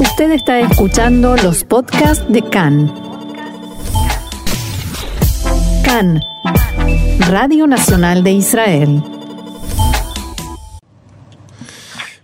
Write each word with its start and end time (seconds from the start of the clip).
Usted 0.00 0.30
está 0.30 0.60
escuchando 0.60 1.34
los 1.36 1.64
podcasts 1.64 2.24
de 2.28 2.40
CAN. 2.42 2.94
CAN, 5.84 6.20
Radio 7.28 7.66
Nacional 7.66 8.22
de 8.22 8.30
Israel. 8.30 9.02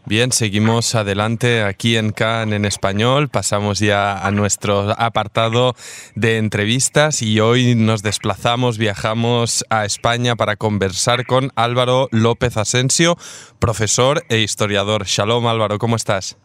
Bien, 0.06 0.30
seguimos 0.30 0.94
adelante 0.94 1.64
aquí 1.64 1.96
en 1.96 2.12
CAN 2.12 2.52
en 2.52 2.64
español. 2.64 3.28
Pasamos 3.28 3.80
ya 3.80 4.24
a 4.24 4.30
nuestro 4.30 4.94
apartado 4.96 5.74
de 6.14 6.38
entrevistas 6.38 7.22
y 7.22 7.40
hoy 7.40 7.74
nos 7.74 8.02
desplazamos, 8.02 8.78
viajamos 8.78 9.64
a 9.68 9.84
España 9.84 10.36
para 10.36 10.54
conversar 10.54 11.26
con 11.26 11.50
Álvaro 11.56 12.08
López 12.12 12.56
Asensio, 12.56 13.16
profesor 13.58 14.22
e 14.28 14.38
historiador. 14.38 15.06
Shalom 15.06 15.48
Álvaro, 15.48 15.78
¿cómo 15.78 15.96
estás? 15.96 16.36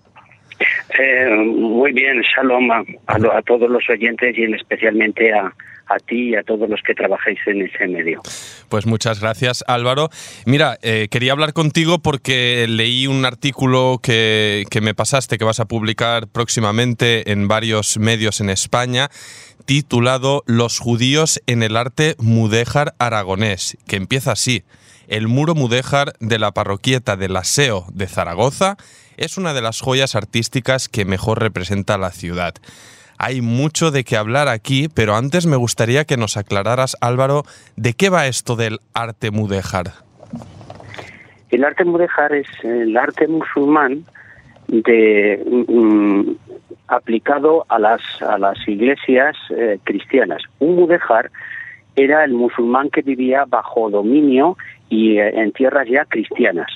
Eh, 1.02 1.30
muy 1.30 1.94
bien, 1.94 2.22
shalom 2.22 2.70
a, 2.72 2.84
a, 3.08 3.42
todos 3.44 3.70
los 3.70 3.90
oyentes 3.90 4.38
y 4.38 4.44
especialmente 4.54 5.32
a, 5.32 5.46
a 5.88 5.98
ti 5.98 6.32
y 6.32 6.36
a 6.36 6.44
todos 6.44 6.70
los 6.70 6.82
que 6.86 6.94
trabajáis 6.94 7.40
en 7.46 7.62
ese 7.62 7.88
medio. 7.88 8.22
Pues 8.68 8.86
muchas 8.86 9.22
gracias 9.22 9.64
Álvaro. 9.68 10.10
Mira, 10.46 10.78
eh, 10.82 11.08
quería 11.10 11.32
hablar 11.32 11.54
contigo 11.54 12.00
porque 12.00 12.66
leí 12.68 13.08
un 13.08 13.24
artículo 13.24 14.00
que, 14.04 14.66
que 14.70 14.82
me 14.82 14.94
pasaste, 14.94 15.38
que 15.38 15.46
vas 15.46 15.62
a 15.62 15.66
publicar 15.66 16.28
próximamente 16.28 17.32
en 17.32 17.48
varios 17.48 17.98
medios 17.98 18.42
en 18.42 18.50
España 18.50 19.08
titulado 19.66 20.44
Los 20.48 20.80
judíos 20.80 21.42
en 21.48 21.64
el 21.64 21.78
arte 21.78 22.16
mudéjar 22.18 22.94
aragonés, 23.00 23.78
que 23.88 23.96
empieza 23.96 24.34
así. 24.34 24.64
El 25.10 25.28
muro 25.28 25.56
mudéjar 25.56 26.14
de 26.20 26.38
la 26.38 26.52
parroquieta 26.52 27.16
del 27.16 27.36
Aseo 27.36 27.86
de 27.92 28.06
Zaragoza 28.06 28.78
es 29.18 29.40
una 29.40 29.56
de 29.56 29.62
las 29.64 29.82
joyas 29.82 30.16
artísticas 30.16 30.88
que 30.88 31.04
mejor 31.04 31.40
representa 31.40 31.98
la 31.98 32.12
ciudad. 32.12 32.54
Hay 33.18 33.42
mucho 33.42 33.90
de 33.90 34.04
qué 34.04 34.18
hablar 34.18 34.48
aquí, 34.48 34.88
pero 34.88 35.16
antes 35.16 35.48
me 35.48 35.56
gustaría 35.56 36.06
que 36.06 36.16
nos 36.16 36.38
aclararas, 36.38 36.96
Álvaro, 37.02 37.42
de 37.76 37.94
qué 37.94 38.12
va 38.12 38.28
esto 38.28 38.56
del 38.56 38.82
arte 38.94 39.32
mudéjar. 39.32 39.94
El 41.50 41.64
arte 41.64 41.86
mudéjar 41.86 42.36
es 42.36 42.48
el 42.64 42.96
arte 42.96 43.28
musulmán 43.28 44.06
de, 44.68 45.44
mm, 45.68 46.34
aplicado 46.88 47.66
a 47.68 47.80
las, 47.80 48.02
a 48.22 48.38
las 48.38 48.60
iglesias 48.68 49.36
eh, 49.50 49.80
cristianas. 49.84 50.44
Un 50.60 50.76
mudéjar 50.76 51.32
era 51.96 52.24
el 52.24 52.34
musulmán 52.34 52.92
que 52.92 53.02
vivía 53.02 53.46
bajo 53.46 53.90
dominio 53.90 54.56
y 54.90 55.18
eh, 55.18 55.30
en 55.36 55.52
tierras 55.52 55.88
ya 55.88 56.06
cristianas. 56.06 56.72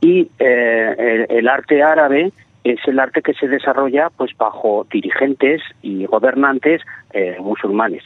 Y 0.00 0.30
eh, 0.38 1.26
el, 1.28 1.48
arte 1.48 1.82
árabe 1.82 2.32
es 2.64 2.78
el 2.86 2.98
arte 2.98 3.22
que 3.22 3.34
se 3.34 3.48
desarrolla 3.48 4.10
pues 4.16 4.36
bajo 4.36 4.86
dirigentes 4.90 5.62
y 5.82 6.06
gobernantes 6.06 6.82
eh, 7.12 7.36
musulmanes. 7.40 8.04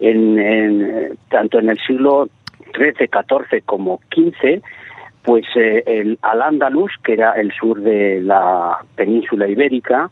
En, 0.00 1.16
tanto 1.28 1.58
en 1.58 1.70
el 1.70 1.78
siglo 1.78 2.28
XIII, 2.74 3.08
XIV 3.08 3.64
como 3.64 4.00
XV, 4.10 4.62
pues 5.22 5.46
el 5.54 6.18
Al-Ándalus, 6.20 6.92
que 7.04 7.12
era 7.12 7.32
el 7.32 7.52
sur 7.52 7.80
de 7.80 8.20
la 8.20 8.78
península 8.96 9.46
ibérica, 9.46 10.10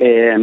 eh, 0.00 0.36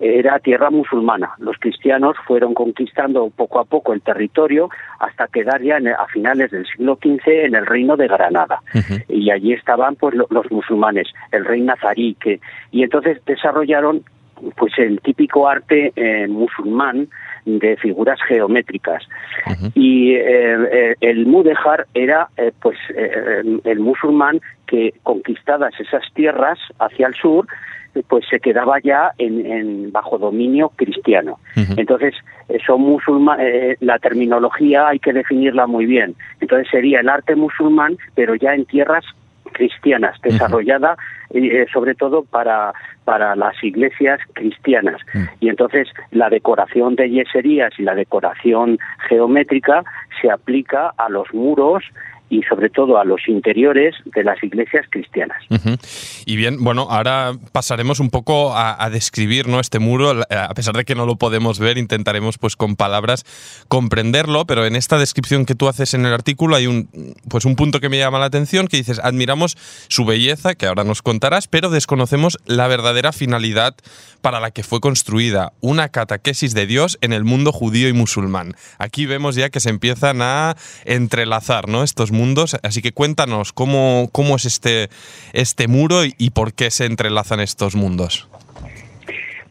era 0.00 0.38
tierra 0.38 0.70
musulmana. 0.70 1.32
Los 1.38 1.58
cristianos 1.58 2.16
fueron 2.26 2.54
conquistando 2.54 3.30
poco 3.30 3.60
a 3.60 3.64
poco 3.64 3.92
el 3.92 4.00
territorio 4.00 4.70
hasta 4.98 5.26
quedar 5.28 5.62
ya 5.62 5.76
a 5.76 6.06
finales 6.06 6.50
del 6.50 6.66
siglo 6.66 6.98
XV 7.02 7.44
en 7.44 7.54
el 7.54 7.66
reino 7.66 7.96
de 7.96 8.08
Granada. 8.08 8.60
Y 9.08 9.30
allí 9.30 9.52
estaban 9.52 9.96
pues 9.96 10.14
los 10.14 10.50
musulmanes, 10.50 11.08
el 11.30 11.44
rey 11.44 11.60
nazarí, 11.60 12.14
que, 12.14 12.40
y 12.70 12.82
entonces 12.82 13.22
desarrollaron 13.26 14.02
pues 14.56 14.72
el 14.78 15.00
típico 15.00 15.48
arte 15.48 15.92
eh, 15.94 16.26
musulmán 16.28 17.08
de 17.44 17.76
figuras 17.76 18.18
geométricas 18.26 19.06
y 19.74 20.14
eh, 20.14 20.56
eh, 20.72 20.94
el 21.00 21.26
mudéjar 21.26 21.86
era 21.94 22.28
eh, 22.36 22.52
pues 22.60 22.78
el 23.64 23.80
musulmán 23.80 24.40
que 24.66 24.94
conquistadas 25.02 25.78
esas 25.78 26.02
tierras 26.14 26.58
hacia 26.78 27.06
el 27.06 27.14
sur 27.14 27.46
pues 28.08 28.24
se 28.28 28.40
quedaba 28.40 28.80
ya 28.80 29.12
en, 29.18 29.46
en 29.46 29.92
bajo 29.92 30.18
dominio 30.18 30.70
cristiano. 30.74 31.38
Entonces, 31.76 32.14
son 32.66 32.82
musulmán, 32.82 33.38
eh, 33.40 33.76
la 33.80 33.98
terminología 33.98 34.88
hay 34.88 34.98
que 34.98 35.12
definirla 35.12 35.66
muy 35.66 35.86
bien. 35.86 36.14
Entonces 36.40 36.68
sería 36.70 37.00
el 37.00 37.08
arte 37.08 37.36
musulmán, 37.36 37.96
pero 38.14 38.34
ya 38.34 38.54
en 38.54 38.64
tierras 38.64 39.04
cristianas, 39.52 40.20
desarrollada 40.22 40.96
eh, 41.30 41.66
sobre 41.72 41.94
todo 41.94 42.22
para, 42.22 42.72
para 43.04 43.34
las 43.34 43.54
iglesias 43.64 44.20
cristianas. 44.34 45.00
Y 45.40 45.48
entonces 45.48 45.88
la 46.12 46.30
decoración 46.30 46.94
de 46.94 47.10
yeserías 47.10 47.72
y 47.78 47.82
la 47.82 47.94
decoración 47.94 48.78
geométrica 49.08 49.82
se 50.20 50.30
aplica 50.30 50.92
a 50.96 51.08
los 51.08 51.32
muros 51.34 51.82
y 52.30 52.42
sobre 52.42 52.70
todo 52.70 52.98
a 52.98 53.04
los 53.04 53.28
interiores 53.28 53.94
de 54.06 54.24
las 54.24 54.42
iglesias 54.42 54.86
cristianas. 54.90 55.42
Y 56.26 56.36
bien, 56.36 56.62
bueno, 56.62 56.86
ahora 56.90 57.32
pasaremos 57.52 58.00
un 58.00 58.10
poco 58.10 58.54
a, 58.54 58.82
a, 58.82 58.90
describir 58.90 59.46
¿no? 59.46 59.60
este 59.60 59.78
muro, 59.78 60.22
a 60.30 60.54
pesar 60.54 60.74
de 60.74 60.84
que 60.84 60.94
no 60.94 61.06
lo 61.06 61.16
podemos 61.16 61.58
ver, 61.58 61.78
intentaremos 61.78 62.38
pues 62.38 62.56
con 62.56 62.76
palabras 62.76 63.24
comprenderlo, 63.68 64.46
pero 64.46 64.64
en 64.66 64.76
esta 64.76 64.98
descripción 64.98 65.44
que 65.44 65.54
tú 65.54 65.68
haces 65.68 65.94
en 65.94 66.06
el 66.06 66.12
artículo 66.12 66.56
hay 66.56 66.66
un, 66.66 66.88
pues 67.28 67.44
un 67.44 67.56
punto 67.56 67.80
que 67.80 67.88
me 67.88 67.98
llama 67.98 68.18
la 68.18 68.26
atención, 68.26 68.68
que 68.68 68.78
dices, 68.78 69.00
admiramos 69.02 69.56
su 69.88 70.04
belleza, 70.04 70.54
que 70.54 70.66
ahora 70.66 70.84
nos 70.84 71.02
contarás, 71.02 71.48
pero 71.48 71.70
desconocemos 71.70 72.38
la 72.46 72.68
verdadera 72.68 73.12
finalidad 73.12 73.74
para 74.22 74.40
la 74.40 74.50
que 74.50 74.62
fue 74.62 74.80
construida, 74.80 75.52
una 75.60 75.90
catequesis 75.90 76.54
de 76.54 76.66
Dios 76.66 76.98
en 77.02 77.12
el 77.12 77.24
mundo 77.24 77.52
judío 77.52 77.88
y 77.88 77.92
musulmán. 77.92 78.54
Aquí 78.78 79.04
vemos 79.04 79.36
ya 79.36 79.50
que 79.50 79.60
se 79.60 79.68
empiezan 79.68 80.22
a 80.22 80.56
entrelazar 80.86 81.68
¿no? 81.68 81.82
estos 81.82 82.10
mundos, 82.14 82.56
así 82.62 82.80
que 82.80 82.92
cuéntanos 82.92 83.52
cómo, 83.52 84.08
cómo 84.12 84.36
es 84.36 84.46
este, 84.46 84.88
este 85.34 85.68
muro 85.68 86.04
y, 86.04 86.30
por 86.30 86.54
qué 86.54 86.70
se 86.70 86.86
entrelazan 86.86 87.40
estos 87.40 87.76
mundos. 87.76 88.28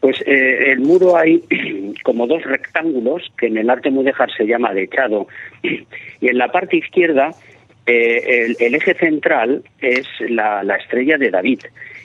Pues 0.00 0.20
eh, 0.26 0.72
el 0.72 0.80
muro 0.80 1.16
hay 1.16 1.44
como 2.02 2.26
dos 2.26 2.42
rectángulos 2.42 3.22
que 3.38 3.46
en 3.46 3.58
el 3.58 3.70
arte 3.70 3.90
mudéjar 3.90 4.30
se 4.36 4.44
llama 4.44 4.74
dechado. 4.74 5.28
Y 6.20 6.28
en 6.28 6.38
la 6.38 6.50
parte 6.50 6.78
izquierda 6.78 7.32
eh, 7.86 8.54
el, 8.58 8.74
eje 8.74 8.94
central 8.94 9.62
es 9.80 10.06
la, 10.28 10.62
estrella 10.80 11.18
de 11.18 11.30
David 11.30 11.60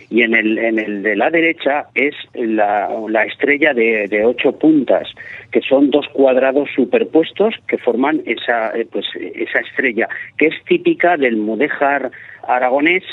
y 0.09 0.24
en 0.24 0.34
el, 0.34 0.58
en 0.58 0.80
el 0.80 1.03
de 1.03 1.16
la 1.16 1.30
derecha 1.30 1.88
es 1.94 2.16
la, 2.34 2.90
la 3.08 3.24
estrella 3.25 3.74
de, 3.74 4.08
de, 4.08 4.25
ocho 4.25 4.58
puntas, 4.58 5.08
que 5.52 5.62
son 5.62 5.92
dos 5.92 6.08
cuadrados 6.09 6.70
superpuestos 6.75 7.56
que 7.68 7.78
forman 7.78 8.22
esa, 8.25 8.75
eh, 8.75 8.88
pues, 8.92 9.06
esa 9.16 9.59
estrella, 9.59 10.08
que 10.38 10.48
es 10.48 10.56
típica 10.66 11.16
del 11.18 11.38
mudéjar 11.38 12.12
aragonés 12.48 13.03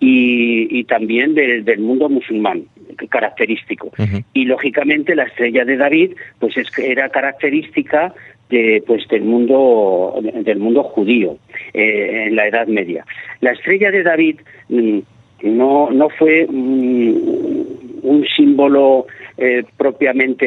y, 0.00 0.78
y 0.78 0.84
también 0.84 1.34
de, 1.34 1.62
del 1.62 1.80
mundo 1.80 2.08
musulmán 2.08 2.64
característico. 3.08 3.88
Uh 3.98 4.02
-huh. 4.02 4.24
Y 4.34 4.44
lógicamente 4.44 5.14
la 5.14 5.24
estrella 5.24 5.64
de 5.64 5.76
David 5.76 6.12
pues 6.38 6.56
es 6.56 6.70
que 6.70 6.90
era 6.90 7.08
característica 7.08 8.12
de, 8.50 8.82
pues 8.86 9.08
del 9.08 9.22
mundo 9.22 10.20
del 10.20 10.58
mundo 10.58 10.82
judío 10.82 11.38
eh, 11.72 12.26
en 12.26 12.36
la 12.36 12.46
Edad 12.48 12.66
Media. 12.66 13.04
La 13.40 13.52
estrella 13.52 13.90
de 13.90 14.02
David 14.02 14.40
mmm, 14.68 14.98
no 15.42 15.90
no 15.90 16.08
fue 16.10 16.46
un 16.46 18.26
símbolo 18.36 19.06
eh, 19.38 19.64
propiamente 19.76 20.46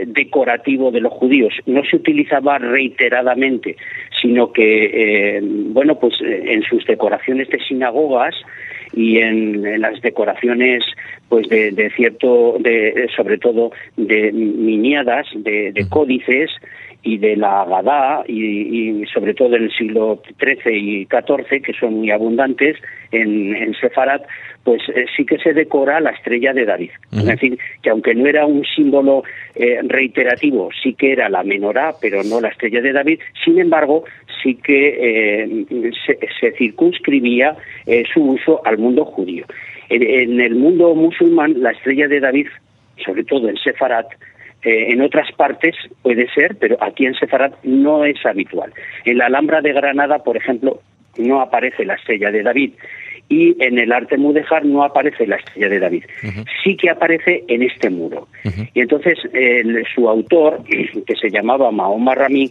eh, 0.00 0.04
decorativo 0.06 0.90
de 0.90 1.00
los 1.00 1.12
judíos, 1.12 1.54
no 1.66 1.84
se 1.84 1.96
utilizaba 1.96 2.58
reiteradamente, 2.58 3.76
sino 4.20 4.52
que 4.52 5.36
eh, 5.36 5.40
bueno 5.42 5.98
pues 5.98 6.14
en 6.20 6.62
sus 6.62 6.84
decoraciones 6.86 7.48
de 7.50 7.60
sinagogas 7.60 8.34
y 8.94 9.18
en, 9.18 9.66
en 9.66 9.80
las 9.80 10.00
decoraciones 10.00 10.84
pues 11.28 11.48
de, 11.48 11.70
de 11.72 11.90
cierto 11.90 12.56
de, 12.58 13.08
sobre 13.16 13.38
todo 13.38 13.72
de 13.96 14.32
miniadas 14.32 15.26
de, 15.34 15.72
de 15.72 15.88
códices 15.88 16.50
y 17.06 17.18
de 17.18 17.36
la 17.36 17.62
Agadá 17.62 18.24
y, 18.26 19.00
y, 19.00 19.06
sobre 19.06 19.32
todo 19.32 19.54
en 19.54 19.62
el 19.64 19.72
siglo 19.72 20.20
XIII 20.40 20.76
y 20.76 21.06
XIV, 21.06 21.62
que 21.62 21.72
son 21.72 21.94
muy 21.94 22.10
abundantes 22.10 22.76
en, 23.12 23.54
en 23.54 23.74
Sefarat, 23.74 24.22
pues 24.64 24.82
eh, 24.88 25.06
sí 25.16 25.24
que 25.24 25.38
se 25.38 25.52
decora 25.52 26.00
la 26.00 26.10
estrella 26.10 26.52
de 26.52 26.64
David. 26.64 26.90
Uh 27.12 27.16
-huh. 27.16 27.20
Es 27.20 27.26
decir, 27.26 27.58
que 27.80 27.90
aunque 27.90 28.12
no 28.16 28.26
era 28.26 28.44
un 28.44 28.64
símbolo 28.64 29.22
eh, 29.54 29.78
reiterativo, 29.84 30.70
sí 30.82 30.94
que 30.94 31.12
era 31.12 31.28
la 31.28 31.44
menorá, 31.44 31.94
pero 32.02 32.24
no 32.24 32.40
la 32.40 32.48
estrella 32.48 32.80
de 32.82 32.92
David, 32.92 33.20
sin 33.44 33.60
embargo, 33.60 34.04
sí 34.42 34.56
que 34.56 34.80
eh, 35.08 35.92
se, 36.04 36.18
se, 36.40 36.56
circunscribía 36.58 37.56
eh, 37.86 38.02
su 38.12 38.20
uso 38.20 38.60
al 38.66 38.78
mundo 38.78 39.04
judío. 39.04 39.44
En, 39.88 40.02
en 40.02 40.40
el 40.40 40.56
mundo 40.56 40.92
musulmán, 40.96 41.54
la 41.62 41.70
estrella 41.70 42.08
de 42.08 42.18
David, 42.18 42.48
sobre 43.04 43.22
todo 43.22 43.48
en 43.48 43.56
Sefarat, 43.58 44.08
eh, 44.62 44.92
en 44.92 45.00
otras 45.00 45.30
partes 45.32 45.74
puede 46.02 46.28
ser, 46.32 46.56
pero 46.58 46.76
aquí 46.82 47.06
en 47.06 47.14
Sefarat 47.14 47.54
no 47.62 48.04
es 48.04 48.24
habitual. 48.24 48.72
En 49.04 49.18
la 49.18 49.26
Alhambra 49.26 49.60
de 49.60 49.72
Granada, 49.72 50.18
por 50.20 50.36
ejemplo, 50.36 50.80
no 51.18 51.40
aparece 51.40 51.84
la 51.84 51.94
estrella 51.94 52.30
de 52.30 52.42
David 52.42 52.72
y 53.28 53.56
en 53.62 53.78
el 53.78 53.92
arte 53.92 54.16
mudéjar 54.16 54.64
no 54.64 54.84
aparece 54.84 55.26
la 55.26 55.36
estrella 55.36 55.68
de 55.68 55.80
David. 55.80 56.04
Sí 56.62 56.76
que 56.76 56.90
aparece 56.90 57.42
en 57.48 57.62
este 57.62 57.90
muro. 57.90 58.28
Y 58.72 58.80
entonces 58.80 59.18
su 59.94 60.08
autor, 60.08 60.62
que 61.06 61.16
se 61.16 61.30
llamaba 61.30 61.70
Mahoma 61.72 62.14
Rami, 62.14 62.50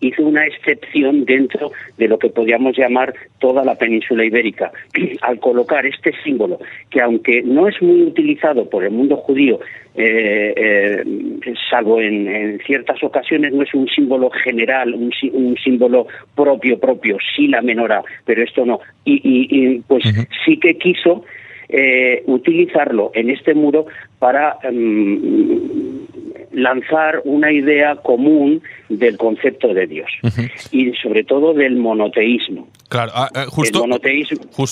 hizo 0.00 0.22
una 0.22 0.46
excepción 0.46 1.24
dentro 1.24 1.72
de 1.98 2.08
lo 2.08 2.18
que 2.18 2.30
podríamos 2.30 2.76
llamar 2.76 3.14
toda 3.38 3.64
la 3.64 3.74
península 3.74 4.24
ibérica, 4.24 4.72
al 5.22 5.38
colocar 5.38 5.86
este 5.86 6.12
símbolo, 6.24 6.58
que 6.90 7.00
aunque 7.00 7.42
no 7.42 7.68
es 7.68 7.80
muy 7.82 8.02
utilizado 8.02 8.68
por 8.68 8.84
el 8.84 8.90
mundo 8.90 9.16
judío, 9.16 9.60
eh, 9.94 10.54
eh, 10.56 11.04
salvo 11.68 12.00
en, 12.00 12.58
ciertas 12.66 13.02
ocasiones, 13.02 13.52
no 13.52 13.62
es 13.62 13.74
un 13.74 13.88
símbolo 13.88 14.30
general, 14.30 14.94
un, 14.94 15.56
símbolo 15.62 16.06
propio, 16.34 16.78
propio, 16.78 17.18
sí 17.36 17.48
la 17.48 17.60
menora, 17.60 18.02
pero 18.24 18.42
esto 18.42 18.64
no. 18.64 18.80
Y, 19.04 19.80
pues 19.80 20.04
sí 20.44 20.58
que 20.58 20.78
quiso 20.78 21.24
eh, 21.68 22.22
utilizarlo 22.26 23.10
en 23.14 23.30
este 23.30 23.54
muro 23.54 23.86
para 24.18 24.58
em, 24.62 25.89
lanzar 26.52 27.22
una 27.24 27.52
idea 27.52 27.96
común 27.96 28.62
del 28.88 29.16
concepto 29.16 29.72
de 29.74 29.86
Dios 29.86 30.10
y 30.70 30.92
sobre 30.94 31.24
todo 31.24 31.54
del 31.54 31.76
monoteísmo. 31.76 32.68
Claro, 32.90 33.12
ah, 33.14 33.30
eh, 33.36 33.46
justo, 33.48 33.86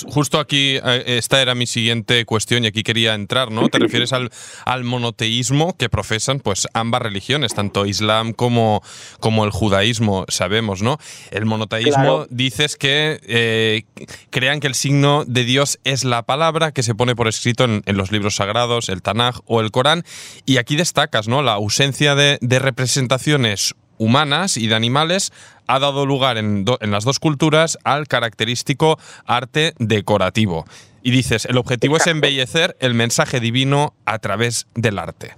justo 0.08 0.40
aquí, 0.40 0.76
eh, 0.84 1.04
esta 1.06 1.40
era 1.40 1.54
mi 1.54 1.68
siguiente 1.68 2.24
cuestión 2.24 2.64
y 2.64 2.66
aquí 2.66 2.82
quería 2.82 3.14
entrar, 3.14 3.52
¿no? 3.52 3.68
Te 3.68 3.78
refieres 3.78 4.12
al, 4.12 4.30
al 4.64 4.82
monoteísmo 4.82 5.76
que 5.76 5.88
profesan 5.88 6.40
pues 6.40 6.66
ambas 6.74 7.00
religiones, 7.00 7.54
tanto 7.54 7.86
Islam 7.86 8.32
como, 8.32 8.82
como 9.20 9.44
el 9.44 9.52
judaísmo, 9.52 10.24
sabemos, 10.26 10.82
¿no? 10.82 10.98
El 11.30 11.46
monoteísmo 11.46 12.26
dices 12.28 12.74
que 12.74 13.20
eh, 13.22 13.84
crean 14.30 14.58
que 14.58 14.66
el 14.66 14.74
signo 14.74 15.24
de 15.24 15.44
Dios 15.44 15.78
es 15.84 16.02
la 16.02 16.24
palabra 16.24 16.72
que 16.72 16.82
se 16.82 16.96
pone 16.96 17.14
por 17.14 17.28
escrito 17.28 17.66
en, 17.66 17.84
los 17.86 18.10
libros 18.10 18.34
sagrados, 18.34 18.88
el 18.88 19.00
Tanaj 19.00 19.36
o 19.46 19.60
el 19.60 19.70
Corán, 19.70 20.02
y 20.44 20.56
aquí 20.56 20.74
destacas, 20.74 21.28
¿no? 21.28 21.40
La 21.42 21.52
ausencia 21.52 22.16
de, 22.16 22.38
de 22.40 22.58
representaciones 22.58 23.76
humanas 23.98 24.56
y 24.56 24.68
de 24.68 24.74
animales 24.74 25.32
ha 25.66 25.78
dado 25.78 26.06
lugar 26.06 26.38
en, 26.38 26.64
las 26.80 27.04
dos 27.04 27.20
culturas 27.20 27.78
al 27.84 28.08
característico 28.08 28.98
arte 29.26 29.74
decorativo. 29.78 30.64
Y 31.02 31.10
dices, 31.10 31.44
el 31.44 31.58
objetivo 31.58 31.96
es 31.96 32.06
embellecer 32.06 32.76
el 32.80 32.94
mensaje 32.94 33.38
divino 33.38 33.92
a 34.04 34.18
través 34.18 34.66
del 34.74 34.98
arte. 34.98 35.32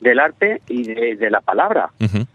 Del 0.00 0.18
arte 0.18 0.62
y 0.68 0.84
de, 0.84 1.30
la 1.30 1.40
palabra. 1.40 1.90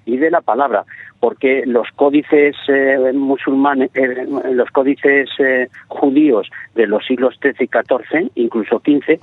Y 0.05 0.17
de 0.17 0.29
la 0.29 0.41
palabra. 0.41 0.83
Porque 1.19 1.63
los 1.65 1.87
códices 1.95 2.55
eh, 2.67 3.11
musulmanes, 3.13 3.89
eh, 3.95 4.27
los 4.51 4.69
códices 4.69 5.29
eh, 5.39 5.69
judíos 5.87 6.47
de 6.75 6.85
los 6.85 7.03
siglos 7.05 7.35
XIII 7.41 7.55
y 7.59 7.67
XIV, 7.67 8.31
incluso 8.35 8.81
XV, 8.85 9.19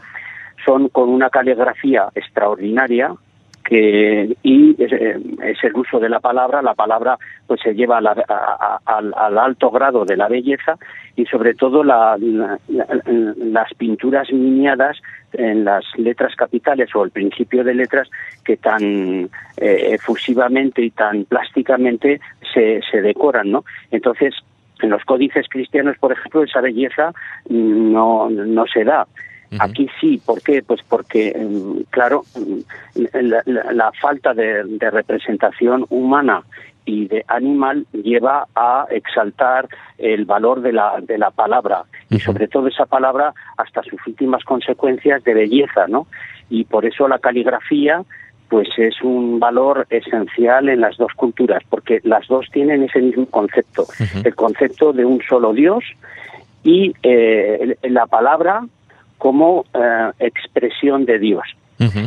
son 0.65 0.89
con 0.89 1.09
una 1.09 1.31
caligrafía 1.31 2.09
extraordinaria, 2.15 3.15
y 3.75 4.77
eh, 4.79 5.19
es, 5.43 5.65
el 5.65 5.75
uso 5.75 5.99
de 5.99 6.09
la 6.09 6.21
palabra, 6.21 6.61
la 6.61 6.75
palabra 6.75 7.19
pues 7.47 7.61
se 7.63 7.75
lleva 7.75 7.99
al, 7.99 9.39
alto 9.39 9.71
grado 9.71 10.05
de 10.05 10.17
la 10.17 10.29
belleza 10.29 10.77
y 11.17 11.25
sobre 11.27 11.55
todo 11.55 11.83
las 11.83 12.19
pinturas 13.79 14.31
miniadas 14.33 14.99
en 15.33 15.65
las 15.65 15.85
letras 15.97 16.35
capitales 16.37 16.95
o 16.95 17.05
el 17.05 17.11
principio 17.11 17.65
de 17.65 17.75
letras 17.75 18.11
que 18.45 18.59
tan 18.59 19.31
eh, 19.57 19.89
efusivamente 19.93 20.83
y 20.83 20.91
tan 20.91 21.25
plásticamente 21.25 22.21
se, 22.53 22.81
se 22.91 23.01
decoran, 23.01 23.51
¿no? 23.51 23.65
Entonces, 23.91 24.35
en 24.83 24.91
los 24.91 25.03
códices 25.05 25.47
cristianos, 25.49 25.97
por 25.99 26.13
ejemplo, 26.13 26.43
esa 26.43 26.61
belleza 26.61 27.13
no, 27.49 28.29
no 28.29 28.67
se 28.67 28.85
da. 28.85 29.07
Aquí 29.59 29.89
sí, 30.01 30.21
¿por 30.25 30.43
qué? 30.43 30.63
Pues 30.63 30.81
porque, 30.89 31.29
em, 31.29 31.85
claro, 31.91 32.25
em, 32.35 32.63
la, 33.47 33.93
falta 34.01 34.35
de, 34.35 34.63
representación 34.91 35.87
humana 35.91 36.43
y 36.85 37.07
de 37.07 37.25
animal 37.29 37.87
lleva 37.93 38.47
a 38.55 38.87
exaltar 38.91 39.69
el 39.99 40.25
valor 40.25 40.63
de 40.63 40.73
la, 40.73 41.01
de 41.01 41.19
la 41.19 41.31
palabra. 41.31 41.85
Y 42.11 42.19
sobre 42.19 42.49
todo 42.49 42.67
esa 42.67 42.87
palabra 42.87 43.33
hasta 43.57 43.83
sus 43.83 44.05
últimas 44.07 44.43
consecuencias 44.45 45.23
de 45.25 45.35
belleza, 45.35 45.87
¿no? 45.87 46.07
Y 46.51 46.65
por 46.65 46.85
eso 46.85 47.07
la 47.07 47.19
caligrafía 47.19 48.03
pues 48.53 48.69
es 48.77 49.01
un 49.01 49.41
valor 49.41 49.87
esencial 49.89 50.69
en 50.69 50.83
las 50.83 50.99
dos 50.99 51.15
culturas, 51.15 51.63
porque 51.71 52.01
las 52.03 52.29
dos 52.29 52.51
tienen 52.53 52.83
ese 52.83 53.01
mismo 53.01 53.25
concepto, 53.25 53.87
el 54.23 54.35
concepto 54.35 54.93
de 54.93 55.07
un 55.07 55.23
solo 55.27 55.55
Dios 55.55 55.83
y 56.63 56.93
eh, 57.03 57.79
la 57.85 58.05
palabra 58.07 58.67
como 59.23 59.65
eh, 59.73 60.11
expresión 60.19 61.05
de 61.05 61.21
Dios. 61.21 61.45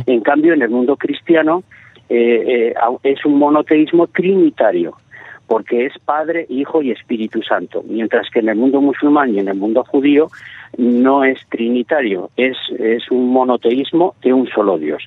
En 0.06 0.20
cambio, 0.20 0.52
en 0.52 0.60
el 0.60 0.68
mundo 0.68 0.96
cristiano 0.96 1.62
eh, 2.10 2.74
eh, 2.74 2.74
es 3.04 3.24
un 3.24 3.38
monoteísmo 3.38 4.06
trinitario, 4.08 4.92
porque 5.46 5.86
es 5.86 5.94
Padre, 6.04 6.44
Hijo 6.50 6.82
y 6.82 6.90
Espíritu 6.90 7.42
Santo, 7.42 7.82
mientras 7.88 8.28
que 8.28 8.40
en 8.40 8.50
el 8.50 8.56
mundo 8.56 8.82
musulmán 8.82 9.34
y 9.34 9.38
en 9.38 9.48
el 9.48 9.54
mundo 9.54 9.82
judío 9.84 10.28
no 10.76 11.24
es 11.24 11.38
trinitario, 11.48 12.28
es, 12.36 12.58
es 12.78 13.10
un 13.10 13.30
monoteísmo 13.30 14.14
de 14.22 14.34
un 14.34 14.46
solo 14.48 14.76
Dios. 14.76 15.02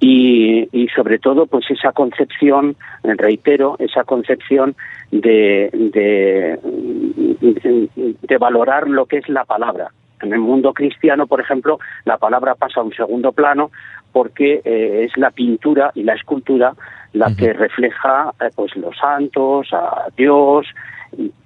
y, 0.00 0.68
y, 0.72 0.88
sobre 0.88 1.20
todo, 1.20 1.46
pues 1.46 1.70
esa 1.70 1.92
concepción, 1.92 2.74
reitero, 3.04 3.76
esa 3.78 4.02
concepción 4.02 4.74
de, 5.12 5.70
de, 5.72 6.58
de 8.22 8.38
valorar 8.38 8.88
lo 8.88 9.06
que 9.06 9.18
es 9.18 9.28
la 9.28 9.44
palabra, 9.44 9.92
en 10.22 10.32
el 10.32 10.40
mundo 10.40 10.72
cristiano, 10.72 11.26
por 11.26 11.40
ejemplo, 11.40 11.78
la 12.04 12.18
palabra 12.18 12.54
pasa 12.54 12.80
a 12.80 12.84
un 12.84 12.92
segundo 12.92 13.32
plano 13.32 13.70
porque 14.12 14.60
eh, 14.64 15.04
es 15.04 15.16
la 15.16 15.30
pintura 15.30 15.90
y 15.94 16.02
la 16.02 16.14
escultura 16.14 16.74
la 17.12 17.34
que 17.34 17.52
refleja 17.52 18.32
eh, 18.40 18.50
pues 18.54 18.76
los 18.76 18.96
santos, 18.96 19.68
a 19.72 20.06
Dios, 20.16 20.66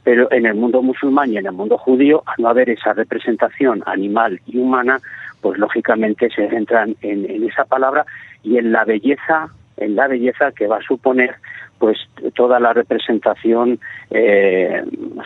pero 0.03 0.31
en 0.33 0.47
el 0.47 0.55
mundo 0.55 0.83
musulmán 0.83 1.33
y 1.33 1.39
en 1.39 1.47
el 1.47 1.53
mundo 1.53 1.79
judío, 1.79 2.23
al 2.27 2.35
no 2.39 2.49
haber 2.49 2.71
esa 2.71 2.93
representación 2.93 3.83
animal 3.87 4.41
y 4.47 4.59
humana, 4.59 4.99
pues 5.41 5.59
lógicamente 5.59 6.31
se 6.31 6.49
centran 6.49 6.97
en, 7.03 7.29
en 7.31 7.45
esa 7.49 7.65
palabra 7.65 8.05
y 8.43 8.59
en 8.59 8.73
la 8.73 8.85
belleza, 8.85 9.49
en 9.77 9.97
la 9.97 10.09
belleza 10.09 10.53
que 10.53 10.67
va 10.67 10.79
a 10.79 10.83
suponer 10.83 11.37
pues 11.83 11.99
toda 12.37 12.61
la 12.61 12.73
representación 12.73 13.81
eh, 14.11 14.85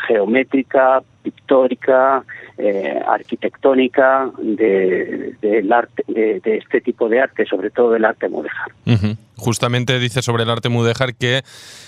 geométrica, 0.09 1.03
pictórica, 1.27 2.23
eh, 2.57 3.01
arquitectónica 3.05 4.31
de, 4.39 5.35
arte, 5.73 6.05
de, 6.07 6.41
este 6.45 6.81
tipo 6.81 7.09
de 7.09 7.21
arte, 7.21 7.45
sobre 7.47 7.71
todo 7.71 7.91
del 7.91 8.05
arte 8.05 8.29
mudéjar. 8.29 8.69
Justamente 9.37 9.99
dice 9.99 10.23
sobre 10.23 10.45
el 10.45 10.51
arte 10.51 10.69
mudéjar 10.69 11.15
que, 11.15 11.43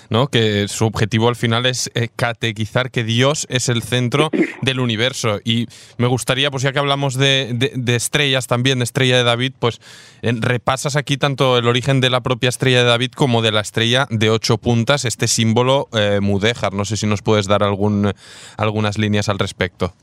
¿no? 0.09 0.27
que 0.27 0.67
su 0.67 0.85
objetivo 0.85 1.29
al 1.29 1.35
final 1.35 1.65
es 1.65 1.91
eh, 1.95 2.09
catequizar 2.15 2.91
que 2.91 3.03
Dios 3.03 3.47
es 3.49 3.69
el 3.69 3.81
centro 3.81 4.29
del 4.61 4.79
universo. 4.79 5.39
Y 5.43 5.67
me 5.97 6.07
gustaría, 6.07 6.51
pues 6.51 6.63
ya 6.63 6.71
que 6.71 6.79
hablamos 6.79 7.15
de, 7.15 7.71
estrellas 7.87 8.47
también, 8.47 8.79
de 8.79 8.83
estrella 8.83 9.17
de 9.17 9.23
David, 9.23 9.53
pues 9.59 9.81
repasas 10.21 10.95
aquí 10.95 11.17
tanto 11.17 11.57
el 11.57 11.67
origen 11.67 12.01
de 12.01 12.09
la 12.09 12.21
propia 12.21 12.49
estrella 12.49 12.79
de 12.79 12.89
David 12.89 13.11
como 13.11 13.41
de 13.41 13.51
la 13.51 13.61
estrella 13.61 14.07
de 14.09 14.29
ocho 14.29 14.57
puntas, 14.57 15.05
este 15.05 15.27
símbolo 15.27 15.87
eh, 15.93 16.19
mudéjar. 16.21 16.73
No 16.73 16.85
sé 16.85 16.97
si 16.97 17.07
nos 17.07 17.21
puedes 17.21 17.47
dar 17.47 17.63
algún, 17.63 18.11
algunas 18.57 18.97
líneas 18.97 19.29
al 19.29 19.39
respecto. 19.39 19.93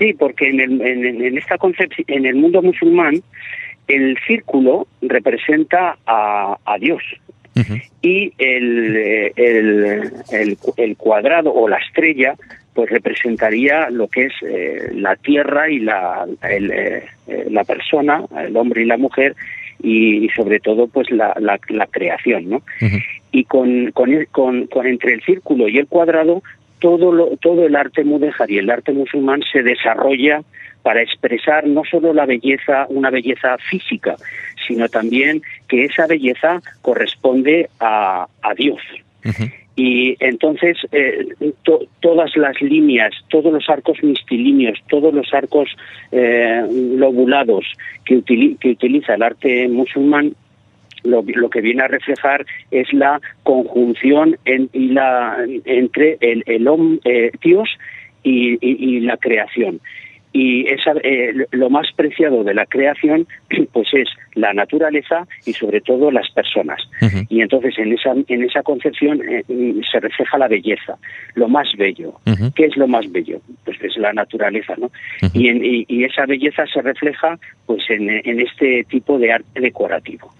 Sí, 0.00 0.14
porque 0.14 0.48
en, 0.48 0.60
el, 0.60 0.80
en, 0.80 1.36
esta 1.36 1.58
concepción, 1.58 2.06
en 2.08 2.24
el 2.24 2.36
mundo 2.36 2.62
musulmán, 2.62 3.22
el 3.94 4.18
círculo 4.26 4.86
representa 5.02 5.96
a, 6.06 6.56
Dios. 6.78 7.02
Y 8.00 8.32
el, 8.38 9.32
el, 9.36 10.96
cuadrado 10.96 11.52
o 11.52 11.68
la 11.68 11.76
estrella 11.76 12.34
pues 12.72 12.88
representaría 12.88 13.90
lo 13.90 14.08
que 14.08 14.26
es 14.26 14.32
eh, 14.42 14.92
la 14.94 15.16
tierra 15.16 15.68
y 15.68 15.80
la, 15.80 16.26
eh, 16.48 17.04
la 17.50 17.64
persona, 17.64 18.24
el 18.38 18.56
hombre 18.56 18.82
y 18.82 18.86
la 18.86 18.96
mujer 18.96 19.34
y, 19.82 20.28
sobre 20.30 20.60
todo 20.60 20.86
pues 20.86 21.10
la, 21.10 21.34
la, 21.38 21.86
creación, 21.86 22.48
¿no? 22.48 22.62
Y 23.32 23.44
con, 23.44 23.90
con, 23.92 24.10
con, 24.30 24.66
con, 24.66 24.86
entre 24.86 25.14
el 25.14 25.22
círculo 25.22 25.68
y 25.68 25.78
el 25.78 25.86
cuadrado 25.86 26.42
todo, 26.80 27.36
todo 27.40 27.66
el 27.66 27.76
arte 27.76 28.04
mudéjar 28.04 28.50
y 28.50 28.58
el 28.58 28.70
arte 28.70 28.92
musulmán 28.92 29.42
se 29.52 29.62
desarrolla 29.62 30.42
para 30.82 31.02
expresar 31.02 31.66
no 31.66 31.82
solo 31.84 32.12
la 32.12 32.26
belleza, 32.26 32.86
una 32.88 33.10
belleza 33.10 33.56
física, 33.58 34.16
sino 34.66 34.88
también 34.88 35.42
que 35.68 35.84
esa 35.84 36.06
belleza 36.06 36.60
corresponde 36.82 37.68
a, 37.78 38.26
Dios. 38.56 38.80
Y 39.76 40.16
entonces 40.20 40.76
eh, 40.92 41.26
todas 42.00 42.36
las 42.36 42.60
líneas, 42.60 43.12
todos 43.28 43.52
los 43.52 43.68
arcos 43.68 44.02
mistilíneos, 44.02 44.78
todos 44.88 45.14
los 45.14 45.32
arcos 45.32 45.68
eh, 46.12 46.62
lobulados 46.96 47.64
que, 48.04 48.22
que 48.22 48.70
utiliza 48.70 49.14
el 49.14 49.22
arte 49.22 49.68
musulmán 49.68 50.34
lo, 51.02 51.50
que 51.50 51.60
viene 51.60 51.82
a 51.82 51.88
reflejar 51.88 52.44
es 52.70 52.92
la 52.92 53.20
conjunción 53.42 54.36
en, 54.44 54.68
y 54.72 54.88
la, 54.90 55.36
entre 55.64 56.18
el, 56.20 56.42
el 56.46 57.00
eh, 57.04 57.30
Dios 57.42 57.68
y 58.22 59.00
la 59.00 59.16
creación 59.16 59.80
y 60.32 60.68
esa, 60.68 60.92
eh, 61.02 61.46
lo 61.50 61.70
más 61.70 61.88
preciado 61.96 62.44
de 62.44 62.54
la 62.54 62.66
creación 62.66 63.26
pues 63.72 63.88
es 63.92 64.08
la 64.34 64.52
naturaleza 64.52 65.26
y 65.44 65.52
sobre 65.52 65.80
todo 65.80 66.10
las 66.10 66.30
personas. 66.30 66.80
Y 67.28 67.40
entonces 67.40 67.76
en 67.78 67.92
esa 67.92 68.12
en 68.28 68.44
esa 68.44 68.62
concepción 68.62 69.20
eh, 69.28 69.42
se 69.90 69.98
refleja 69.98 70.38
la 70.38 70.46
belleza 70.48 70.98
lo 71.34 71.48
más 71.48 71.68
bello. 71.76 72.14
Qué 72.54 72.66
es 72.66 72.76
lo 72.76 72.86
más 72.86 73.10
bello 73.10 73.40
pues 73.64 73.82
es 73.82 73.96
la 73.96 74.12
naturaleza 74.12 74.74
no 74.78 74.90
y, 75.34 75.84
y, 75.88 76.04
esa 76.04 76.26
belleza 76.26 76.64
se 76.66 76.80
refleja 76.80 77.38
pues 77.66 77.82
en, 77.88 78.08
en 78.10 78.40
este 78.40 78.84
tipo 78.88 79.18
de 79.18 79.32
arte 79.32 79.60
decorativo. 79.60 80.32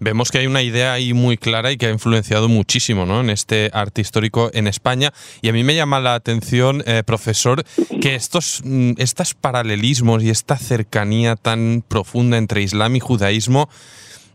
Vemos 0.00 0.30
que 0.30 0.38
hay 0.38 0.46
una 0.46 0.62
idea 0.62 0.92
ahí 0.92 1.14
muy 1.14 1.36
clara 1.36 1.72
y 1.72 1.76
que 1.76 1.86
ha 1.86 1.90
influenciado 1.90 2.48
muchísimo 2.48 3.06
¿no? 3.06 3.20
en 3.20 3.30
este 3.30 3.70
arte 3.72 4.00
histórico 4.00 4.50
en 4.52 4.66
España. 4.66 5.12
Y 5.40 5.48
a 5.48 5.52
mí 5.52 5.64
me 5.64 5.74
llama 5.74 6.00
la 6.00 6.14
atención 6.14 6.82
eh, 6.86 7.02
profesor 7.06 7.64
que 8.00 8.14
estos 8.14 8.60
mm, 8.64 8.93
estos 8.98 9.34
paralelismos 9.34 10.22
y 10.22 10.30
esta 10.30 10.56
cercanía 10.56 11.36
tan 11.36 11.84
profunda 11.86 12.36
entre 12.38 12.62
Islam 12.62 12.96
y 12.96 13.00
judaísmo 13.00 13.68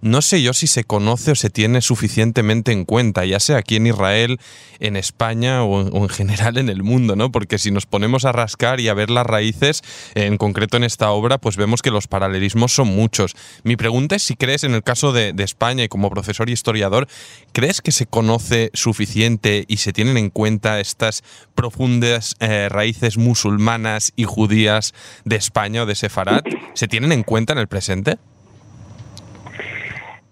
no 0.02 0.22
sé 0.22 0.42
yo 0.42 0.54
si 0.54 0.68
se 0.68 0.84
conoce 0.84 1.32
o 1.32 1.36
se 1.36 1.50
tiene 1.50 1.82
suficientemente 1.82 2.72
en 2.72 2.86
cuenta, 2.86 3.26
ya 3.26 3.40
sea 3.40 3.58
aquí 3.58 3.76
en 3.76 3.88
Israel, 3.88 4.40
en 4.80 4.96
España 4.96 5.64
o, 5.64 5.82
en 5.82 6.10
general 6.10 6.58
en 6.58 6.70
el 6.70 6.84
mundo, 6.84 7.16
¿no? 7.16 7.32
Porque 7.32 7.58
si 7.58 7.72
nos 7.72 7.86
ponemos 7.86 8.26
a 8.26 8.32
rascar 8.32 8.80
y 8.80 8.88
a 8.88 8.94
ver 8.94 9.10
las 9.10 9.26
raíces, 9.26 9.82
en 10.16 10.38
concreto 10.38 10.78
en 10.78 10.84
esta 10.84 11.12
obra, 11.12 11.38
pues 11.38 11.58
vemos 11.58 11.82
que 11.82 11.92
los 11.92 12.08
paralelismos 12.08 12.72
son 12.72 12.88
muchos. 12.88 13.36
Mi 13.64 13.76
pregunta 13.76 14.16
es 14.16 14.24
si 14.24 14.36
crees, 14.36 14.64
en 14.64 14.74
el 14.74 14.84
caso 14.84 15.12
de, 15.12 15.34
España 15.40 15.84
y 15.84 15.88
como 15.88 16.10
profesor 16.10 16.50
y 16.50 16.54
historiador, 16.54 17.08
¿crees 17.54 17.82
que 17.82 17.92
se 17.92 18.06
conoce 18.06 18.70
suficiente 18.74 19.66
y 19.68 19.78
se 19.78 19.94
tienen 19.94 20.18
en 20.18 20.30
cuenta 20.30 20.80
estas 20.80 21.24
profundas 21.56 22.36
eh, 22.40 22.68
raíces 22.70 23.18
musulmanas 23.18 24.12
y 24.16 24.26
judías 24.26 24.94
de 25.26 25.38
España 25.38 25.84
o 25.84 25.86
de 25.86 25.96
Sefarad? 25.96 26.44
¿Se 26.76 26.88
tienen 26.88 27.12
en 27.14 27.24
cuenta 27.24 27.54
en 27.54 27.60
el 27.60 27.68
presente? 27.68 28.18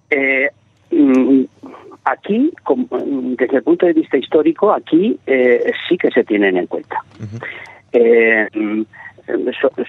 Eh, 0.09 0.49
mm, 0.91 1.43
aquí, 2.05 2.51
desde 3.37 3.57
el 3.57 3.63
punto 3.63 3.85
de 3.85 3.93
vista 3.93 4.17
histórico, 4.17 4.71
aquí 4.71 5.19
eh, 5.27 5.71
sí 5.87 5.97
que 5.97 6.09
se 6.11 6.23
tienen 6.23 6.57
en 6.57 6.67
cuenta. 6.67 7.01
Eh, 7.91 8.47
mm, 8.53 8.81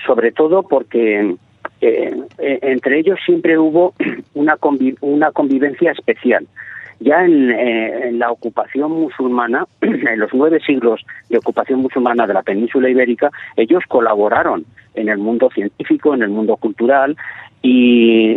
sobre 0.06 0.32
todo 0.32 0.62
porque 0.64 1.36
entre 1.80 2.98
ellos 2.98 3.20
siempre 3.24 3.56
hubo 3.56 3.94
una, 4.34 4.56
una 5.00 5.30
convivencia 5.32 5.92
especial. 5.92 6.46
Ya 7.00 7.24
en, 7.24 8.18
la 8.18 8.32
ocupación 8.32 8.90
musulmana, 8.90 9.66
en 9.80 10.18
los 10.18 10.34
nueve 10.34 10.58
siglos 10.66 11.04
de 11.28 11.38
ocupación 11.38 11.80
musulmana 11.80 12.26
de 12.26 12.34
la 12.34 12.42
península 12.42 12.90
ibérica, 12.90 13.30
ellos 13.56 13.84
colaboraron 13.86 14.64
en 14.94 15.08
el 15.08 15.18
mundo 15.18 15.48
científico, 15.54 16.14
en 16.14 16.22
el 16.22 16.30
mundo 16.30 16.56
cultural, 16.56 17.16
y, 17.62 18.34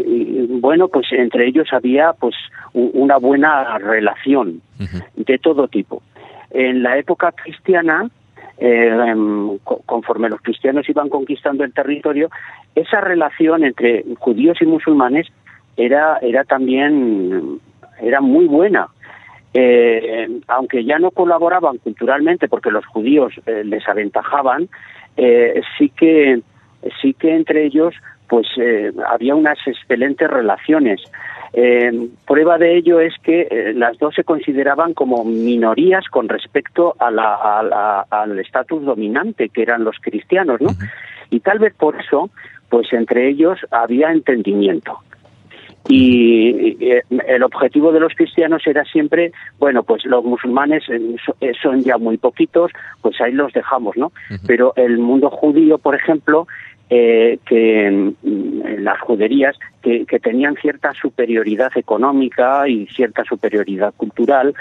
bueno 0.60 0.88
pues 0.88 1.08
entre 1.12 1.48
ellos 1.48 1.68
había 1.72 2.14
pues 2.14 2.36
una 2.74 3.18
buena 3.18 3.78
relación 3.78 4.62
de 5.16 5.38
todo 5.38 5.68
tipo. 5.68 6.02
En 6.52 6.84
la 6.84 6.98
época 6.98 7.32
cristiana 7.32 8.10
eh, 8.58 8.90
em, 9.08 9.58
conforme 9.64 10.30
los 10.30 10.40
cristianos 10.42 10.88
iban 10.88 11.10
conquistando 11.10 11.64
el 11.64 11.74
territorio 11.74 12.30
esa 12.76 13.02
relación 13.02 13.64
entre 13.64 14.06
judíos 14.20 14.60
y 14.62 14.66
musulmanes 14.68 15.28
era 15.78 16.20
era 16.22 16.44
también 16.44 17.60
era 18.00 18.22
muy 18.22 18.46
buena. 18.46 18.88
Eh, 19.54 20.30
aunque 20.48 20.86
ya 20.86 20.98
no 21.00 21.12
colaboraban 21.12 21.78
culturalmente 21.80 22.48
porque 22.48 22.72
los 22.72 22.86
judíos 22.86 23.34
eh, 23.48 23.64
les 23.66 23.86
aventajaban 23.88 24.70
sí 25.78 25.90
que 25.90 26.42
sí 27.02 27.14
que 27.16 27.36
entre 27.36 27.66
ellos 27.66 27.96
pues 28.32 28.48
eh, 28.56 28.94
había 29.10 29.36
unas 29.36 29.58
excelentes 29.68 30.30
relaciones. 30.30 31.02
Eh, 31.52 32.08
prueba 32.26 32.58
de 32.58 32.78
ello 32.78 33.02
es 33.02 33.14
que 33.22 33.42
eh, 33.42 33.74
las 33.76 33.98
dos 33.98 34.16
se 34.16 34.24
consideraban 34.24 34.94
como 34.94 35.26
minorías 35.26 36.06
con 36.10 36.30
respecto 36.30 36.96
a 36.98 37.12
la, 37.12 38.06
al 38.10 38.40
estatus 38.40 38.86
dominante 38.86 39.50
que 39.50 39.64
eran 39.64 39.84
los 39.84 39.98
cristianos, 40.00 40.62
¿no? 40.62 40.70
Y 41.30 41.42
tal 41.42 41.60
vez 41.60 41.74
por 41.74 41.98
eso, 41.98 42.30
pues 42.70 42.94
entre 42.94 43.28
ellos 43.28 43.60
había 43.70 44.14
entendimiento. 44.14 45.00
Y 45.90 46.78
el 47.28 47.44
objetivo 47.44 47.92
de 47.92 48.00
los 48.00 48.14
cristianos 48.14 48.62
era 48.66 48.86
siempre, 48.86 49.34
bueno, 49.58 49.84
pues 49.84 50.06
los 50.06 50.24
musulmanes 50.24 50.84
son 51.62 51.82
ya 51.82 51.98
muy 51.98 52.18
poquitos, 52.18 52.72
pues 53.02 53.20
ahí 53.20 53.34
los 53.34 53.52
dejamos, 53.52 53.98
¿no? 53.98 54.12
Pero 54.46 54.74
el 54.76 55.00
mundo 55.00 55.30
judío, 55.32 55.80
por 55.80 55.96
ejemplo, 55.96 56.48
eh, 56.94 57.40
que 57.46 57.88
en 57.88 58.16
las 58.84 59.00
juderías 59.00 59.58
que, 59.82 60.06
tenían 60.20 60.56
cierta 60.56 60.94
superioridad 60.94 61.72
económica 61.76 62.68
y 62.68 62.88
cierta 62.88 63.24
superioridad 63.24 63.94
cultural, 63.96 64.54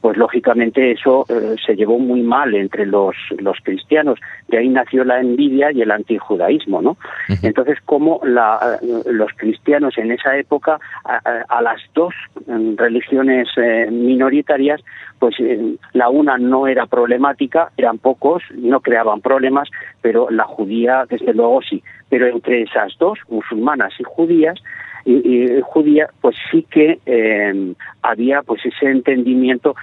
pues 0.00 0.16
lógicamente 0.16 0.92
eso 0.92 1.24
eh, 1.28 1.56
se 1.64 1.74
llevó 1.74 1.98
muy 1.98 2.20
mal 2.22 2.54
entre 2.54 2.86
los, 2.86 3.16
los 3.38 3.58
cristianos. 3.62 4.20
De 4.48 4.58
ahí 4.58 4.68
nació 4.68 5.04
la 5.04 5.20
envidia 5.20 5.72
y 5.72 5.82
el 5.82 5.90
antijudaísmo, 5.90 6.82
¿no? 6.82 6.96
Entonces, 7.42 7.78
como 7.84 8.20
la, 8.24 8.78
los 9.06 9.32
cristianos 9.36 9.98
en 9.98 10.12
esa 10.12 10.36
época, 10.36 10.78
a, 11.04 11.62
las 11.62 11.80
dos 11.94 12.14
mm, 12.46 12.76
religiones 12.76 13.48
eh, 13.56 13.88
minoritarias, 13.90 14.80
pues 15.18 15.34
eh, 15.40 15.76
la 15.92 16.08
una 16.08 16.38
no 16.38 16.66
era 16.66 16.86
problemática, 16.86 17.70
eran 17.76 17.98
pocos, 17.98 18.42
no 18.54 18.80
creaban 18.80 19.20
problemas, 19.20 19.68
pero 20.02 20.30
la 20.30 20.44
judía, 20.44 21.04
desde 21.08 21.34
luego, 21.34 21.62
sí. 21.62 21.82
Pero 22.08 22.26
entre 22.28 22.62
esas 22.62 22.96
dos, 22.98 23.18
musulmanas 23.28 23.92
y 23.98 24.04
judías, 24.04 24.58
y, 25.04 25.60
judía, 25.62 26.08
pues 26.20 26.36
sí 26.50 26.66
que 26.68 26.98
eh, 27.06 27.74
había 28.02 28.42
pues 28.42 28.64
ese 28.66 28.90
entendimiento 28.90 29.76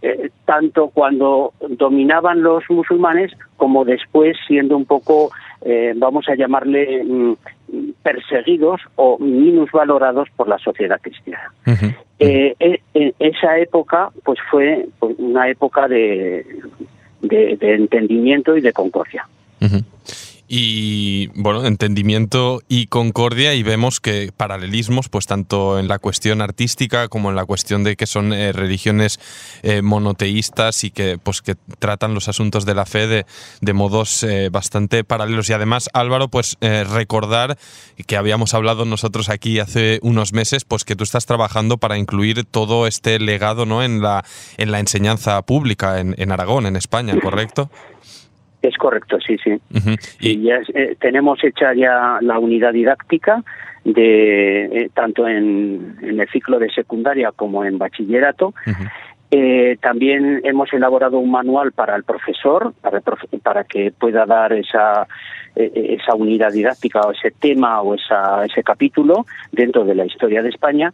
eh, 0.00 0.30
tanto 0.46 0.88
cuando 0.88 1.52
dominaban 1.68 2.42
los 2.42 2.64
musulmanes 2.70 3.32
como 3.58 3.84
después 3.84 4.38
siendo 4.46 4.76
un 4.76 4.86
poco, 4.86 5.30
vamos 5.96 6.26
a 6.30 6.34
llamarle, 6.34 7.04
mm, 7.04 7.34
perseguidos 8.02 8.80
o 8.96 9.18
minusvalorados 9.18 10.28
por 10.36 10.48
la 10.48 10.58
sociedad 10.58 11.00
cristiana. 11.00 11.52
Eh, 12.18 12.54
eh, 12.58 13.14
esa 13.18 13.58
época 13.58 14.10
pues 14.24 14.38
fue 14.50 14.86
pues, 14.98 15.16
una 15.18 15.48
época 15.48 15.88
de, 15.88 16.44
de, 17.22 17.74
entendimiento 17.74 18.56
y 18.56 18.60
de 18.60 18.72
concordia 18.72 19.26
y 20.52 21.28
bueno, 21.28 21.64
entendimiento 21.64 22.60
y 22.66 22.88
concordia 22.88 23.54
y 23.54 23.62
vemos 23.62 24.00
que 24.00 24.32
paralelismos, 24.36 25.08
pues 25.08 25.28
tanto 25.28 25.78
en 25.78 25.86
la 25.86 26.00
cuestión 26.00 26.42
artística 26.42 27.06
como 27.06 27.30
en 27.30 27.36
la 27.36 27.44
cuestión 27.44 27.84
de 27.84 27.94
que 27.94 28.08
son 28.08 28.32
eh, 28.32 28.50
religiones 28.50 29.20
eh, 29.62 29.80
monoteístas 29.80 30.82
y 30.82 30.90
que 30.90 31.18
pues 31.22 31.40
que 31.40 31.54
tratan 31.78 32.14
los 32.14 32.26
asuntos 32.26 32.66
de 32.66 32.74
la 32.74 32.84
fe 32.84 33.06
de, 33.06 33.26
de 33.60 33.72
modos 33.74 34.24
eh, 34.24 34.48
bastante 34.50 35.04
paralelos. 35.04 35.48
Y 35.50 35.52
además 35.52 35.88
Álvaro 35.92 36.26
pues 36.26 36.56
recordar 36.60 37.56
que 38.08 38.16
habíamos 38.16 38.52
hablado 38.52 38.84
nosotros 38.84 39.28
aquí 39.28 39.60
hace 39.60 40.00
unos 40.02 40.32
meses 40.32 40.64
pues 40.64 40.82
que 40.82 40.96
tú 40.96 41.04
estás 41.04 41.26
trabajando 41.26 41.78
para 41.78 41.96
incluir 41.96 42.44
todo 42.44 42.88
este 42.88 43.20
legado 43.20 43.66
no 43.66 43.84
en 43.84 44.02
la 44.02 44.24
en 44.58 44.72
la 44.72 44.80
enseñanza 44.80 45.40
pública 45.42 46.00
en, 46.00 46.16
en 46.18 46.32
Aragón 46.32 46.66
en 46.66 46.74
España 46.74 47.14
correcto 47.20 47.70
es 48.62 48.76
correcto, 48.76 49.18
sí, 49.20 49.36
sí. 49.42 49.60
Y 50.20 50.42
ya 50.42 50.60
eh, 50.74 50.96
tenemos 51.00 51.42
hecha 51.42 51.72
ya 51.74 52.18
la 52.20 52.38
unidad 52.38 52.72
didáctica 52.72 53.42
de 53.84 54.64
eh, 54.64 54.90
tanto 54.92 55.26
en, 55.26 55.96
el 56.02 56.28
ciclo 56.28 56.58
de 56.58 56.70
secundaria 56.70 57.32
como 57.32 57.64
en 57.64 57.78
bachillerato. 57.78 58.52
Eh, 59.30 59.78
también 59.80 60.40
hemos 60.44 60.72
elaborado 60.72 61.18
un 61.18 61.30
manual 61.30 61.72
para 61.72 61.96
el 61.96 62.04
profesor, 62.04 62.74
para, 62.80 63.00
para 63.42 63.64
que 63.64 63.92
pueda 63.92 64.26
dar 64.26 64.52
esa, 64.52 65.06
esa 65.54 66.14
unidad 66.14 66.52
didáctica 66.52 67.00
o 67.00 67.12
ese 67.12 67.30
tema 67.30 67.80
o 67.80 67.94
esa, 67.94 68.44
ese 68.44 68.62
capítulo 68.62 69.24
dentro 69.52 69.84
de 69.84 69.94
la 69.94 70.04
historia 70.04 70.42
de 70.42 70.50
España 70.50 70.92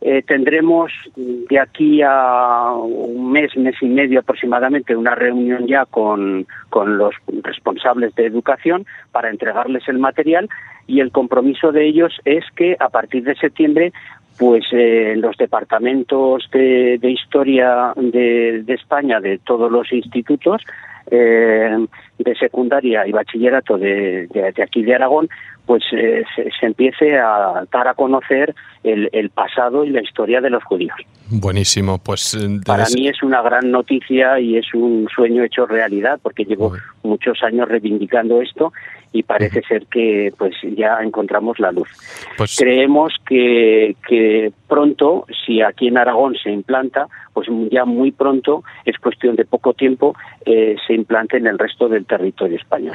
eh, 0.00 0.22
tendremos 0.22 0.92
de 1.16 1.58
aquí 1.58 2.02
a 2.02 2.72
un 2.72 3.32
mes, 3.32 3.56
mes 3.56 3.76
y 3.80 3.86
medio 3.86 4.20
aproximadamente, 4.20 4.96
una 4.96 5.14
reunión 5.14 5.66
ya 5.66 5.86
con, 5.86 6.46
con 6.70 6.98
los 6.98 7.14
responsables 7.42 8.14
de 8.14 8.26
educación 8.26 8.86
para 9.12 9.30
entregarles 9.30 9.88
el 9.88 9.98
material 9.98 10.48
y 10.86 11.00
el 11.00 11.10
compromiso 11.10 11.72
de 11.72 11.86
ellos 11.86 12.20
es 12.24 12.44
que 12.54 12.76
a 12.78 12.88
partir 12.88 13.24
de 13.24 13.34
septiembre 13.34 13.92
pues 14.38 14.64
eh, 14.72 15.14
los 15.16 15.36
departamentos 15.36 16.48
de, 16.52 16.98
historia 17.02 17.92
de, 17.96 18.64
España 18.68 19.20
de 19.20 19.38
todos 19.38 19.70
los 19.72 19.92
institutos 19.92 20.62
eh, 21.10 21.86
de 22.18 22.34
secundaria 22.34 23.06
y 23.06 23.12
bachillerato 23.12 23.78
de, 23.78 24.26
de, 24.28 24.62
aquí 24.62 24.82
de 24.82 24.94
Aragón, 24.94 25.28
pues 25.66 25.82
eh, 25.92 26.24
se, 26.34 26.66
empiece 26.66 27.18
a 27.18 27.64
dar 27.72 27.88
a 27.88 27.94
conocer 27.94 28.54
el, 28.84 29.08
el, 29.12 29.30
pasado 29.30 29.84
y 29.84 29.90
la 29.90 30.02
historia 30.02 30.40
de 30.40 30.50
los 30.50 30.62
judíos. 30.64 30.96
Buenísimo, 31.28 31.98
pues 31.98 32.34
eh, 32.34 32.60
para 32.64 32.84
mí 32.94 33.08
es 33.08 33.22
una 33.22 33.42
gran 33.42 33.70
noticia 33.70 34.38
y 34.38 34.56
es 34.56 34.72
un 34.74 35.08
sueño 35.14 35.42
hecho 35.42 35.66
realidad 35.66 36.20
porque 36.22 36.44
llevo 36.44 36.72
muchos 37.02 37.42
años 37.42 37.68
reivindicando 37.68 38.40
esto 38.40 38.72
y 39.12 39.22
parece 39.22 39.62
ser 39.62 39.86
que 39.86 40.32
pues 40.38 40.54
ya 40.76 40.98
encontramos 41.02 41.58
la 41.58 41.72
luz. 41.72 41.88
Pues 42.36 42.56
Creemos 42.56 43.14
que, 43.26 43.96
que 44.08 44.52
pronto, 44.68 45.26
si 45.44 45.62
aquí 45.62 45.88
en 45.88 45.98
Aragón 45.98 46.36
se 46.42 46.50
implanta, 46.50 47.08
pues 47.36 47.48
ya 47.70 47.84
muy 47.84 48.12
pronto, 48.12 48.64
es 48.86 48.96
cuestión 48.96 49.36
de 49.36 49.44
poco 49.44 49.74
tiempo, 49.74 50.14
eh, 50.46 50.74
se 50.86 50.94
implante 50.94 51.36
en 51.36 51.46
el 51.46 51.58
resto 51.58 51.86
del 51.86 52.06
territorio 52.06 52.56
español. 52.56 52.94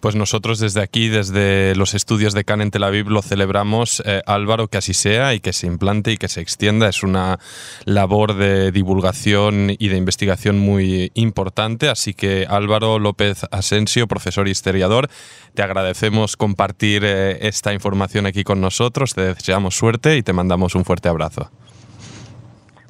Pues 0.00 0.16
nosotros 0.16 0.58
desde 0.58 0.80
aquí, 0.80 1.08
desde 1.08 1.76
los 1.76 1.92
estudios 1.92 2.32
de 2.32 2.44
CAN 2.44 2.62
en 2.62 2.70
Tel 2.70 2.84
Aviv, 2.84 3.10
lo 3.10 3.20
celebramos, 3.20 4.02
eh, 4.06 4.22
Álvaro, 4.24 4.68
que 4.68 4.78
así 4.78 4.94
sea 4.94 5.34
y 5.34 5.40
que 5.40 5.52
se 5.52 5.66
implante 5.66 6.12
y 6.12 6.16
que 6.16 6.28
se 6.28 6.40
extienda. 6.40 6.88
Es 6.88 7.02
una 7.02 7.40
labor 7.84 8.36
de 8.36 8.72
divulgación 8.72 9.68
y 9.78 9.88
de 9.88 9.98
investigación 9.98 10.58
muy 10.58 11.12
importante. 11.12 11.90
Así 11.90 12.14
que 12.14 12.46
Álvaro 12.48 12.98
López 12.98 13.44
Asensio, 13.50 14.06
profesor 14.06 14.48
y 14.48 14.52
historiador, 14.52 15.10
te 15.52 15.62
agradecemos 15.62 16.38
compartir 16.38 17.02
eh, 17.04 17.46
esta 17.46 17.74
información 17.74 18.24
aquí 18.24 18.44
con 18.44 18.62
nosotros, 18.62 19.12
te 19.12 19.34
deseamos 19.34 19.74
suerte 19.76 20.16
y 20.16 20.22
te 20.22 20.32
mandamos 20.32 20.74
un 20.74 20.86
fuerte 20.86 21.10
abrazo. 21.10 21.50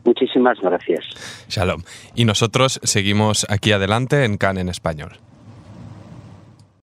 Muchísimas 0.09 0.59
gracias. 0.63 1.05
Shalom. 1.49 1.83
Y 2.15 2.25
nosotros 2.25 2.81
seguimos 2.83 3.47
aquí 3.51 3.73
adelante 3.73 4.25
en 4.25 4.39
CAN 4.39 4.57
en 4.57 4.71
español. 4.71 5.19